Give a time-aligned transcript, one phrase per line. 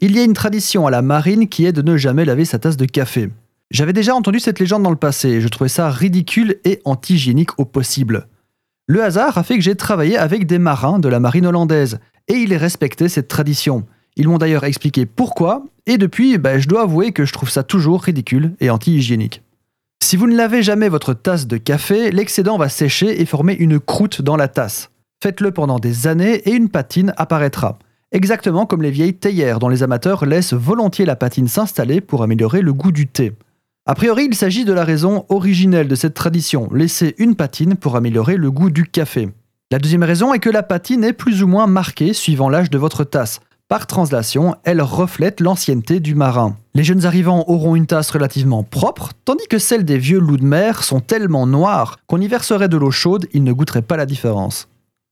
[0.00, 2.60] Il y a une tradition à la marine qui est de ne jamais laver sa
[2.60, 3.30] tasse de café.
[3.72, 7.58] J'avais déjà entendu cette légende dans le passé et je trouvais ça ridicule et anti-hygiénique
[7.58, 8.28] au possible.
[8.86, 11.98] Le hasard a fait que j'ai travaillé avec des marins de la marine hollandaise
[12.28, 13.86] et ils respectaient cette tradition.
[14.14, 17.64] Ils m'ont d'ailleurs expliqué pourquoi et depuis, ben, je dois avouer que je trouve ça
[17.64, 19.42] toujours ridicule et anti-hygiénique.
[20.00, 23.80] Si vous ne lavez jamais votre tasse de café, l'excédent va sécher et former une
[23.80, 24.90] croûte dans la tasse.
[25.20, 27.80] Faites-le pendant des années et une patine apparaîtra.
[28.10, 32.62] Exactement comme les vieilles théières dont les amateurs laissent volontiers la patine s'installer pour améliorer
[32.62, 33.32] le goût du thé.
[33.84, 37.96] A priori, il s'agit de la raison originelle de cette tradition, laisser une patine pour
[37.96, 39.28] améliorer le goût du café.
[39.70, 42.78] La deuxième raison est que la patine est plus ou moins marquée suivant l'âge de
[42.78, 43.40] votre tasse.
[43.68, 46.56] Par translation, elle reflète l'ancienneté du marin.
[46.74, 50.44] Les jeunes arrivants auront une tasse relativement propre, tandis que celles des vieux loups de
[50.44, 54.06] mer sont tellement noires qu'on y verserait de l'eau chaude, ils ne goûteraient pas la
[54.06, 54.68] différence.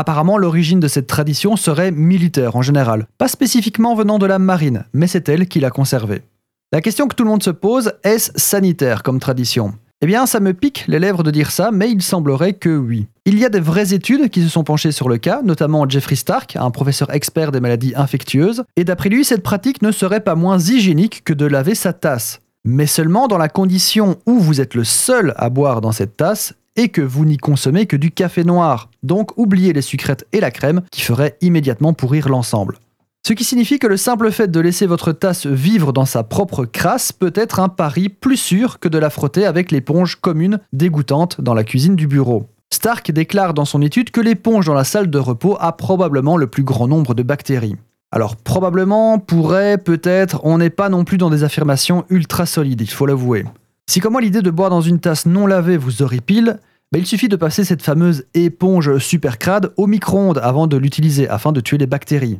[0.00, 4.84] Apparemment, l'origine de cette tradition serait militaire en général, pas spécifiquement venant de la marine,
[4.92, 6.22] mais c'est elle qui l'a conservée.
[6.70, 9.74] La question que tout le monde se pose, est-ce sanitaire comme tradition?
[10.00, 13.08] Eh bien, ça me pique les lèvres de dire ça, mais il semblerait que oui.
[13.24, 16.14] Il y a des vraies études qui se sont penchées sur le cas, notamment Jeffrey
[16.14, 20.36] Stark, un professeur expert des maladies infectieuses, et d'après lui, cette pratique ne serait pas
[20.36, 22.38] moins hygiénique que de laver sa tasse.
[22.64, 26.54] Mais seulement dans la condition où vous êtes le seul à boire dans cette tasse
[26.78, 28.88] et que vous n'y consommez que du café noir.
[29.02, 32.78] Donc oubliez les sucrètes et la crème qui feraient immédiatement pourrir l'ensemble.
[33.26, 36.64] Ce qui signifie que le simple fait de laisser votre tasse vivre dans sa propre
[36.64, 41.40] crasse peut être un pari plus sûr que de la frotter avec l'éponge commune dégoûtante
[41.40, 42.46] dans la cuisine du bureau.
[42.72, 46.46] Stark déclare dans son étude que l'éponge dans la salle de repos a probablement le
[46.46, 47.76] plus grand nombre de bactéries.
[48.12, 52.90] Alors probablement, pourrait, peut-être, on n'est pas non plus dans des affirmations ultra solides, il
[52.90, 53.44] faut l'avouer.
[53.90, 56.58] Si comme moi l'idée de boire dans une tasse non lavée vous horripile,
[56.92, 61.26] bah, il suffit de passer cette fameuse éponge super crade au micro-ondes avant de l'utiliser
[61.26, 62.38] afin de tuer les bactéries.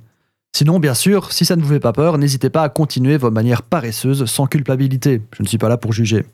[0.54, 3.30] Sinon, bien sûr, si ça ne vous fait pas peur, n'hésitez pas à continuer vos
[3.30, 5.22] manières paresseuses sans culpabilité.
[5.38, 6.26] Je ne suis pas là pour juger.